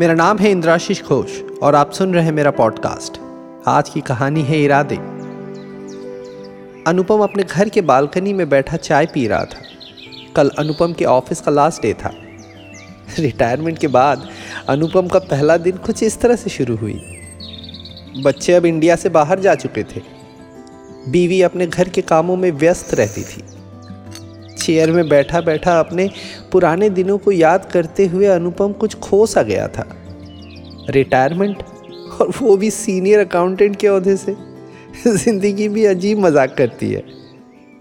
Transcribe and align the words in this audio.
मेरा 0.00 0.14
नाम 0.14 0.38
है 0.38 0.50
इंद्राशीष 0.50 1.02
घोष 1.02 1.30
और 1.62 1.74
आप 1.74 1.92
सुन 1.92 2.14
रहे 2.14 2.24
हैं 2.24 2.32
मेरा 2.32 2.50
पॉडकास्ट। 2.50 3.20
आज 3.66 3.88
की 3.88 4.00
कहानी 4.00 4.42
है 4.42 4.62
इरादे। 4.64 4.96
अनुपम 6.86 7.20
अपने 7.20 7.42
घर 7.42 7.68
के 7.68 7.80
बालकनी 7.80 8.32
में 8.32 8.48
बैठा 8.48 8.76
चाय 8.76 9.06
पी 9.06 9.26
रहा 9.26 9.44
था। 9.44 9.62
कल 10.36 10.50
अनुपम 10.58 10.92
के 10.92 11.04
ऑफ़िस 11.04 11.40
का 11.40 11.50
लास्ट 11.50 11.82
डे 11.82 11.94
था। 11.94 12.10
रिटायरमेंट 13.18 13.78
के 13.78 13.86
बाद 13.86 14.28
अनुपम 14.68 15.08
का 15.08 15.18
पहला 15.18 15.56
दिन 15.56 15.76
कुछ 15.76 16.02
इस 16.02 16.20
तरह 16.20 16.36
से 16.36 16.50
शुरू 16.50 16.76
हुई। 16.76 17.00
बच्चे 18.22 18.52
अब 18.52 18.66
इंडिया 18.66 18.96
से 18.96 19.08
बाहर 19.08 19.40
जा 19.40 19.54
चुके 19.54 19.82
थे। 19.82 20.02
बीवी 21.08 21.42
अपने 21.42 21.66
घर 21.66 21.88
के 21.88 22.00
कामों 22.00 22.36
में 22.36 22.50
व्यस्त 22.50 22.94
रहती 22.94 23.22
थी। 23.22 23.44
चेयर 24.60 24.92
में 24.92 25.08
बैठा 25.08 25.40
बैठा 25.40 25.80
अपने 25.80 26.10
पुराने 26.52 26.90
दिनों 26.90 27.18
को 27.18 27.32
याद 27.32 27.64
करते 27.72 28.06
हुए 28.06 28.26
अनुपम 28.26 28.72
कुछ 28.72 28.94
खो 28.94 29.26
सा 29.26 29.42
गया 29.42 29.68
था। 29.68 29.88
रिटायरमेंट 30.90 31.62
और 32.20 32.32
वो 32.42 32.56
भी 32.56 32.70
सीनियर 32.70 33.20
अकाउंटेंट 33.20 33.76
के 33.76 33.88
अहदे 33.88 34.16
से। 34.16 34.36
ज़िंदगी 35.06 35.68
भी 35.68 35.84
अजीब 35.84 36.18
मज़ाक 36.18 36.54
करती 36.58 36.92
है। 36.92 37.04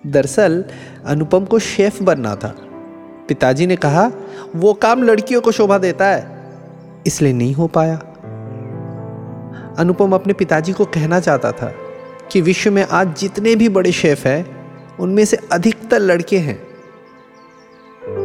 दरअसल, 0.07 0.65
अनुपम 1.05 1.45
को 1.45 1.59
शेफ 1.59 2.01
बनना 2.01 2.35
था। 2.35 2.55
पिताजी 3.27 3.67
ने 3.67 3.75
कहा, 3.75 4.11
वो 4.55 4.73
काम 4.73 5.03
लड़कियों 5.03 5.41
को 5.41 5.51
शोभा 5.51 5.77
देता 5.77 6.05
है। 6.05 6.39
इसलिए 7.07 7.33
नहीं 7.33 7.53
हो 7.53 7.67
पाया। 7.67 7.95
अनुपम 9.77 10.13
अपने 10.13 10.33
पिताजी 10.33 10.73
को 10.73 10.85
कहना 10.85 11.19
चाहता 11.19 11.51
था 11.51 11.73
कि 12.31 12.41
विश्व 12.41 12.71
में 12.71 12.87
आज 12.91 13.17
जितने 13.17 13.55
भी 13.55 13.69
बड़े 13.69 13.91
शेफ 13.91 14.25
हैं, 14.25 14.59
उनमें 14.97 15.25
से 15.25 15.37
अधिकतर 15.51 15.99
लड़के 15.99 16.37
हैं। 16.37 16.68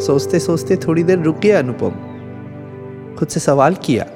सोचते 0.01 0.39
सोचते 0.39 0.77
थोड़ी 0.77 1.03
देर 1.03 1.19
रुक 1.19 1.39
गया 1.39 1.59
अनुपम। 1.59 1.91
खुद 3.19 3.29
से 3.29 3.41
सवाल 3.41 3.75
किया 3.75 4.07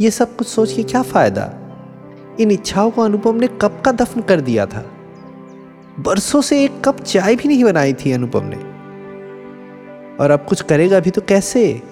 यह 0.00 0.10
सब 0.10 0.36
कुछ 0.36 0.46
सोच 0.46 0.72
के 0.72 0.82
क्या 0.82 1.02
फ़ायदा? 1.02 1.54
इन 2.40 2.50
इच्छाओं 2.50 2.90
को 2.90 3.02
अनुपम 3.02 3.34
ने 3.34 3.46
कब 3.46 3.82
का 3.84 3.92
दफन 3.92 4.20
कर 4.20 4.40
दिया 4.40 4.66
था? 4.66 4.84
बरसों 5.98 6.42
से 6.42 6.64
एक 6.64 6.80
कप 6.84 7.00
चाय 7.00 7.36
भी 7.36 7.48
नहीं 7.48 7.64
बनाई 7.64 7.92
थी 7.92 8.12
अनुपम 8.12 8.40
ने। 8.44 8.56
और 10.16 10.30
अब 10.30 10.46
कुछ 10.48 10.62
करेगा 10.62 11.00
भी 11.00 11.10
तो 11.10 11.20
कैसे? 11.20 11.82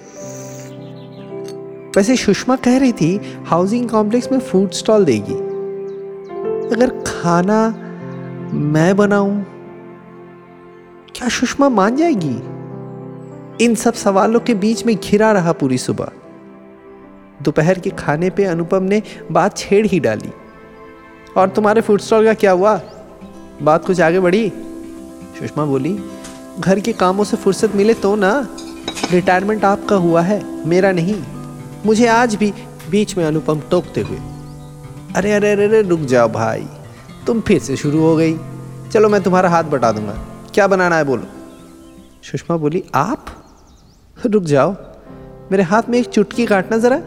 वैसे 1.97 2.15
सुषमा 2.15 2.55
कह 2.55 2.77
रही 2.77 2.91
थी, 2.91 3.21
हाउसिंग 3.45 3.89
कॉम्प्लेक्स 3.89 4.31
में 4.31 4.39
फ़ूड 4.39 4.71
स्टॉल 4.71 5.05
देगी। 5.05 5.35
अगर 6.75 7.03
खाना 7.07 7.69
मैं 8.53 8.97
बनाऊँ 8.97 9.45
क्या 11.15 11.27
सुषमा 11.29 11.69
मान 11.69 11.95
जाएगी? 11.95 13.65
इन 13.65 13.75
सब 13.75 13.93
सवालों 13.93 14.39
के 14.39 14.53
बीच 14.53 14.85
में 14.85 14.95
घिरा 14.95 15.31
रहा 15.31 15.51
पूरी 15.51 15.77
सुबह। 15.77 16.09
दोपहर 17.41 17.79
के 17.79 17.89
खाने 17.89 18.29
पे 18.29 18.45
अनुपम 18.45 18.83
ने 18.83 19.01
बात 19.31 19.57
छेड़ 19.57 19.85
ही 19.85 19.99
डाली। 19.99 20.31
और 21.37 21.49
तुम्हारे 21.49 21.81
फ़ूड 21.81 22.01
स्टॉल 22.01 22.25
का 22.25 22.33
क्या 22.33 22.51
हुआ? 22.51 22.81
बात 23.61 23.85
कुछ 23.85 24.01
आगे 24.01 24.19
बढ़ी? 24.19 24.49
सुषमा 25.39 25.65
बोली, 25.65 25.99
घर 26.59 26.79
के 26.79 26.93
कामों 26.93 27.23
से 27.23 27.37
फुर्सत 27.37 27.75
मिले 27.75 27.93
तो 27.93 28.15
ना? 28.15 28.47
रिटायरमेंट 29.11 29.65
आपका 29.65 29.95
हुआ 29.95 30.21
है, 30.21 30.67
मेरा 30.67 30.91
नहीं। 30.91 31.21
मुझे 31.85 32.07
आज 32.07 32.35
भी 32.35 32.53
बीच 32.91 33.17
में 33.17 33.25
अनुपम 33.25 33.61
टोकते 33.71 34.01
हुए, 34.01 34.17
अरे 35.15 35.31
अरे 35.31 35.51
अरे 35.51 35.65
अरे, 35.65 35.81
रुक 35.81 35.99
जाओ 35.99 36.29
भाई। 36.29 36.67
तुम 37.27 37.41
फिर 37.41 37.59
से 37.59 37.75
शुरू 37.77 37.99
हो 37.99 38.15
गई। 38.15 38.37
चलो 38.93 39.09
मैं 39.09 39.23
तुम्हारा 39.23 39.49
हाथ 39.49 39.63
बटा 39.63 39.91
दूँगा। 39.91 40.25
क्या 40.55 40.67
बनाना 40.67 40.97
है 40.97 41.03
बोलो। 41.03 41.23
सुषमा 42.23 42.57
बोली, 42.57 42.83
आप? 42.95 43.25
रुक 44.25 44.43
जाओ। 44.43 44.75
मेरे 45.51 45.63
हाथ 45.63 45.81
में 45.89 45.99
एक 45.99 46.05
चुटकी 46.05 46.45
काटना 46.45 46.77
जरा। 46.77 46.97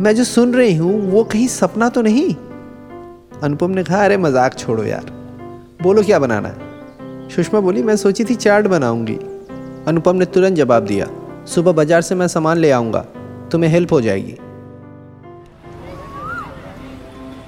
मैं 0.00 0.14
जो 0.16 0.24
सुन 0.24 0.54
रही 0.54 0.76
हूँ, 0.76 1.10
वो 1.10 1.24
कहीं 1.24 1.48
सपना 1.48 1.88
तो 1.88 2.02
नहीं? 2.02 2.34
अनुपम 3.42 3.70
ने 3.70 3.84
कहा, 3.84 4.04
अरे 4.04 4.16
मज़ाक 4.16 4.58
छोड़ो 4.58 4.84
यार। 4.84 5.04
बोलो 5.82 6.02
क्या 6.02 6.18
बनाना 6.18 6.48
है? 6.48 7.28
सुषमा 7.28 7.60
बोली, 7.60 7.82
मैं 7.82 7.96
सोची 7.96 8.24
थी 8.24 8.34
चाट 8.34 8.66
बनाऊँगी। 8.66 9.18
अनुपम 9.88 10.16
ने 10.16 10.24
तुरंत 10.24 10.56
जवाब 10.56 10.86
दिया, 10.86 11.06
सुबह 11.46 11.72
बाज़ार 11.72 12.02
से 12.02 12.14
मैं 12.14 12.28
सामान 12.28 12.58
ले 12.58 12.70
आऊँगा। 12.70 13.00
तुम्हें 13.52 13.70
हेल्प 13.70 13.92
हो 13.92 14.00
जाएगी। 14.00 14.36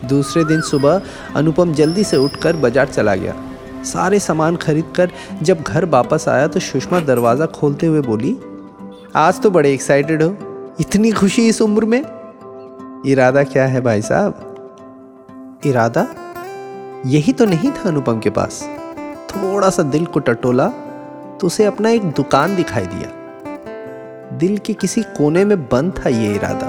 दूसरे 0.09 0.45
दिन 0.45 0.61
सुबह, 0.61 1.03
अनुपम 1.37 1.73
जल्दी 1.73 2.05
से 2.05 2.17
उठकर 2.17 2.57
बाज़ार 2.57 2.89
चला 2.89 3.15
गया। 3.15 3.48
सारे 3.85 4.19
सामान 4.19 4.57
खरीद 4.57 4.93
कर 4.97 5.11
जब 5.43 5.63
घर 5.63 5.85
वापस 5.85 6.29
आया 6.29 6.47
तो 6.47 6.61
सुषमा 6.61 7.01
दरवाज़ा 7.01 7.47
खोलते 7.47 7.87
हुए 7.87 8.01
बोली, 8.01 8.37
आज 9.17 9.41
तो 9.41 9.51
बड़े 9.51 9.73
एक्साइटेड 9.73 10.23
हो। 10.23 10.37
इतनी 10.81 11.11
खुशी 11.13 11.49
इस 11.49 11.61
उम्र 11.63 11.85
में? 11.85 12.03
इरादा 13.07 13.43
क्या 13.45 13.67
है 13.67 13.81
भाई 13.81 14.03
साहब? 14.03 14.45
इरादा? 15.67 16.07
यही 17.07 17.33
तो 17.33 17.45
नहीं 17.45 17.71
था 17.71 17.89
अनुपम 17.89 18.19
के 18.19 18.31
पास। 18.31 18.63
थोड़ा 19.31 19.71
सा 19.71 19.83
दिल 19.85 20.07
को 20.07 20.21
टटोला 20.21 20.67
तो 21.41 21.47
उसे 21.47 21.65
अपना 21.65 21.91
एक 21.91 22.05
दुकान 22.13 22.57
दिखाई 22.57 22.87
दिया। 22.87 24.37
दिल 24.39 24.59
के 24.59 24.73
किसी 24.75 25.03
कोने 25.17 25.45
में 25.45 25.63
बंद 25.63 25.93
था 25.99 26.09
ये 26.09 26.35
इरादा। 26.35 26.67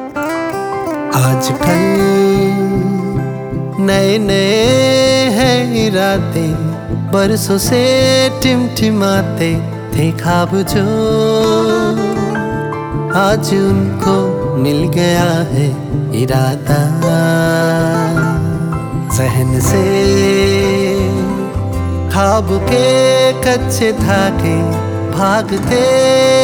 आजकल 1.20 1.88
नए 3.82 4.18
नए 4.18 5.30
हैं 5.32 5.88
इरादे। 5.88 6.48
बरसों 7.14 7.58
से 7.58 7.80
टिमटिमाते 8.44 9.50
थे 9.94 10.12
खाब 10.12 10.52
जो। 10.70 10.84
आज 13.20 13.54
उनको 13.54 14.18
मिल 14.56 14.88
गया 14.88 15.32
है 15.52 15.68
इरादा। 16.22 16.82
सहन 19.18 19.60
से 19.60 19.84
खाब 22.14 22.48
के 22.70 22.86
कच्चे 23.42 23.92
धागे 23.92 24.58
भागते 25.18 25.84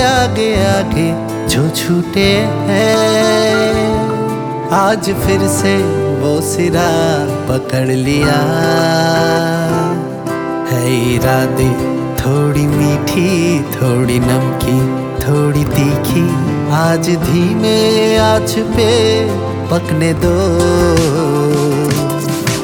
आगे 0.04 0.52
आगे 0.66 1.10
जो 1.48 1.70
छूटे 1.70 2.30
हैं। 2.70 3.86
आज 4.74 5.10
फिर 5.26 5.48
से 5.48 5.78
वो 6.20 6.40
सिरा 6.42 6.92
पकड़ 7.50 7.88
लिया। 7.88 8.40
है 10.70 11.16
इरादे। 11.16 11.96
थोड़ी 12.22 12.68
मीठी, 12.68 13.60
थोड़ी 13.60 14.20
नमकी 14.20 15.06
थोड़ी 15.26 15.64
तीखी। 15.64 16.46
आज 16.72 17.10
धीमे 17.10 18.18
आँच 18.18 18.56
पे 18.60 19.26
पकने 19.70 20.14
दो। 20.14 20.36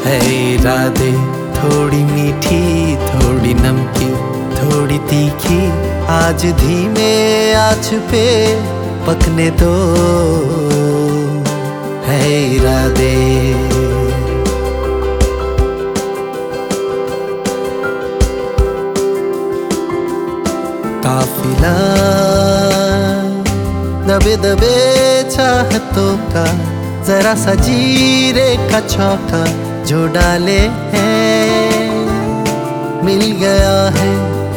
है 0.06 0.54
इरादे। 0.54 1.42
थोड़ी 1.62 1.98
मीठी, 1.98 2.96
थोड़ी 2.96 3.54
नमकी 3.54 4.12
थोड़ी 4.56 4.98
तीखी। 4.98 5.72
आज 6.08 6.46
धीमे 6.46 7.54
आँच 7.54 7.94
पे 7.94 8.56
पकने 9.08 9.50
दो। 9.50 9.74
है 12.06 12.56
इरादे। 12.56 13.61
दबे 24.12 24.36
दबे 24.38 24.78
चाहतों 25.26 26.14
का, 26.32 26.44
जरा 27.08 27.34
सा 27.34 27.54
जीरे 27.56 28.48
का 28.72 28.80
चौका 28.86 29.44
जो 29.86 30.00
डाले 30.08 30.58
हैं। 30.94 31.86
मिल 33.06 33.24
गया 33.40 33.78
है 33.98 34.10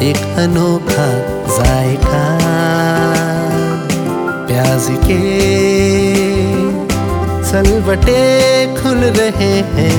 एक 0.09 0.17
अनोखा 0.39 1.07
जायका, 1.55 2.23
प्याज 4.47 4.87
के 5.05 5.19
सलबटे 7.51 8.19
खुल 8.75 9.09
रहे 9.19 9.53
हैं, 9.71 9.97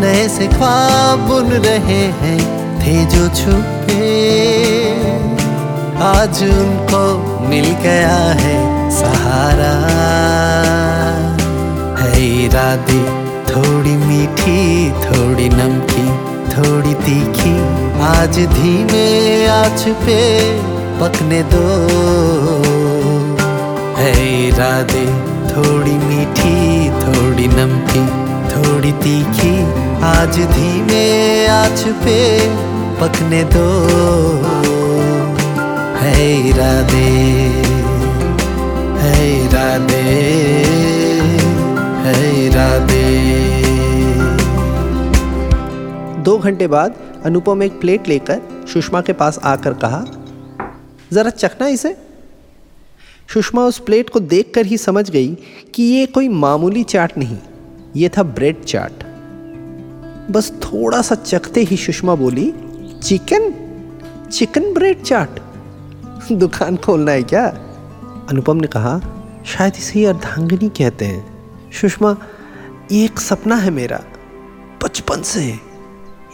नए 0.00 0.28
से 0.28 0.46
ख्वाब 0.48 1.28
बुन 1.28 1.52
रहे 1.66 2.02
हैं, 2.22 2.38
थे 2.80 3.04
जो 3.06 3.28
छुपे। 3.34 4.08
आज 6.06 6.42
उनको 6.44 7.04
मिल 7.48 7.68
गया 7.82 8.16
है 8.40 8.73
इरादे 12.44 12.98
थोड़ी 13.50 13.90
मीठी, 13.90 14.90
थोड़ी 14.90 15.48
नमकी 15.48 16.06
थोड़ी 16.54 16.94
तीखी। 16.94 17.54
आज 18.00 18.38
धीमे 18.38 19.46
आँच 19.46 19.84
पे 19.88 20.18
पकने 21.00 21.42
दो। 21.42 21.64
है 23.96 24.12
इरादे 24.48 25.06
थोड़ी 25.50 25.92
मीठी, 25.92 26.90
थोड़ी 26.90 27.48
नमकी 27.48 28.06
थोड़ी 28.50 28.92
तीखी। 28.92 29.54
आज 30.02 30.38
धीमे 30.38 31.46
आँच 31.46 31.80
पे 31.80 32.38
पकने 33.00 33.44
दो। 33.44 33.68
है 35.98 36.48
इरादे 36.48 37.10
है 39.00 39.44
इरादे 39.44 40.73
राधे 42.48 43.02
दो। 46.22 46.38
घंटे 46.38 46.66
बाद 46.66 46.94
अनुपम 47.24 47.62
एक 47.62 47.80
प्लेट 47.80 48.08
लेकर 48.08 48.66
सुषमा 48.72 49.00
के 49.00 49.12
पास 49.12 49.38
आकर 49.44 49.74
कहा, 49.74 50.04
ज़रा 51.12 51.30
चखना 51.30 51.66
इसे? 51.66 51.96
सुषमा 53.32 53.64
उस 53.64 53.78
प्लेट 53.78 54.10
को 54.10 54.20
देखकर 54.20 54.66
ही 54.66 54.78
समझ 54.78 55.10
गई 55.10 55.34
कि 55.74 55.82
ये 55.82 56.06
कोई 56.06 56.28
मामूली 56.28 56.82
चाट 56.82 57.18
नहीं, 57.18 57.38
ये 57.96 58.08
था 58.08 58.22
ब्रेड 58.22 58.64
चाट। 58.64 59.04
बस 60.30 60.52
थोड़ा 60.64 61.02
सा 61.02 61.14
चखते 61.14 61.60
ही 61.60 61.76
सुषमा 61.76 62.14
बोली, 62.14 62.52
चिकन? 63.02 63.52
चिकन 64.32 64.72
ब्रेड 64.74 65.02
चाट? 65.02 65.40
दुकान 66.32 66.76
खोलना 66.76 67.12
है 67.12 67.22
क्या? 67.22 67.46
अनुपम 68.30 68.56
ने 68.56 68.66
कहा, 68.66 69.00
शायद 69.46 69.72
इसे 69.76 70.04
अर्धांगनी 70.06 70.68
कहते 70.68 71.04
हैं। 71.04 71.33
सुषमा, 71.74 72.16
ये 72.92 73.04
एक 73.04 73.20
सपना 73.20 73.56
है 73.56 73.70
मेरा, 73.70 73.98
बचपन 74.84 75.22
से। 75.22 75.42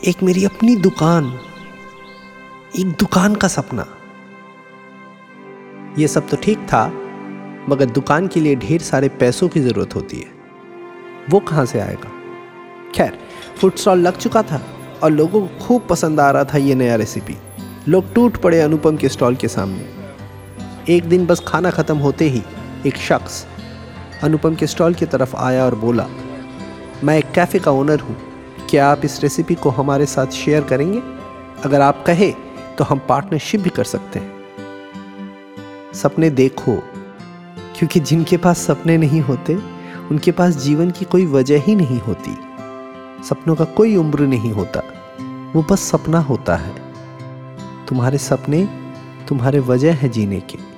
एक 0.06 0.22
मेरी 0.22 0.44
अपनी 0.44 0.74
दुकान, 0.76 1.32
एक 2.78 2.86
दुकान 2.90 3.34
का 3.34 3.48
सपना। 3.48 3.86
ये 5.98 6.08
सब 6.08 6.28
तो 6.28 6.36
ठीक 6.36 6.58
था, 6.58 6.86
मगर 7.68 7.90
दुकान 7.90 8.26
के 8.26 8.40
लिए 8.40 8.56
ढेर 8.56 8.80
सारे 8.80 9.08
पैसों 9.20 9.48
की 9.48 9.60
ज़रूरत 9.60 9.94
होती 9.94 10.16
है। 10.16 10.30
वो 11.30 11.40
कहाँ 11.40 11.64
से 11.66 11.80
आएगा? 11.80 12.10
खैर 12.94 13.18
फ़ूड 13.60 13.74
स्टॉल 13.74 13.98
लग 13.98 14.16
चुका 14.16 14.42
था, 14.42 14.60
और 15.02 15.10
लोगों 15.10 15.40
को 15.40 15.66
खूब 15.66 15.86
पसंद 15.90 16.20
आ 16.20 16.30
रहा 16.30 16.44
था 16.44 16.58
ये 16.58 16.74
नया 16.74 16.96
रेसिपी 16.96 17.36
लोग 17.88 18.12
टूट 18.14 18.36
पड़े 18.36 18.60
अनुपम 18.60 18.96
के 18.96 19.08
स्टॉल 19.08 19.36
के 19.36 19.48
सामने। 19.48 20.94
एक 20.94 21.04
दिन 21.04 21.26
बस 21.26 21.42
खाना 21.46 21.70
ख़त्म 21.70 21.96
होते 21.98 22.28
ही 22.28 22.42
एक 22.86 22.96
शख्स 22.98 23.46
अनुपम 24.22 24.54
के 24.54 24.66
स्टॉल 24.66 24.94
की 24.94 25.06
तरफ़ 25.06 25.36
आया 25.36 25.64
और 25.64 25.74
बोला, 25.74 26.06
मैं 27.04 27.18
एक 27.18 27.30
कैफ़े 27.32 27.58
का 27.58 27.70
ओनर 27.70 28.00
हूँ। 28.00 28.16
क्या 28.70 28.88
आप 28.88 29.04
इस 29.04 29.22
रेसिपी 29.22 29.54
को 29.54 29.70
हमारे 29.70 30.06
साथ 30.06 30.26
शेयर 30.26 30.64
करेंगे? 30.64 31.02
अगर 31.64 31.80
आप 31.80 32.04
कहे 32.06 32.30
तो 32.78 32.84
हम 32.84 33.00
पार्टनरशिप 33.08 33.60
भी 33.60 33.70
कर 33.70 33.84
सकते 33.84 34.18
हैं। 34.18 35.92
सपने 35.94 36.30
देखो, 36.30 36.76
क्योंकि 37.76 38.00
जिनके 38.00 38.36
पास 38.36 38.58
सपने 38.58 38.96
नहीं 38.98 39.20
होते, 39.20 39.54
उनके 40.10 40.32
पास 40.32 40.56
जीवन 40.56 40.90
की 40.90 41.04
कोई 41.04 41.26
वजह 41.26 41.60
ही 41.60 41.74
नहीं 41.74 42.00
होती। 42.00 42.36
सपनों 43.28 43.54
का 43.54 43.64
कोई 43.64 43.96
उम्र 43.96 44.20
नहीं 44.20 44.52
होता, 44.52 44.82
वो 45.54 45.64
बस 45.70 45.80
सपना 45.80 46.18
होता 46.20 46.56
है। 46.56 46.74
तुम्हारे 47.88 48.18
सपने, 48.18 48.68
तुम्हारे 49.28 49.60
वजह 49.60 49.94
है 49.94 50.08
जीने 50.08 50.40
के। 50.40 50.69